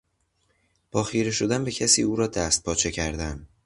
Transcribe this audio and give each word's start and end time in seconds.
با 0.91 1.03
خیره 1.03 1.31
شدن 1.31 1.63
به 1.63 1.71
کسی 1.71 2.01
او 2.03 2.15
را 2.15 2.27
دستپاچه 2.27 2.91
کردن 2.91 3.47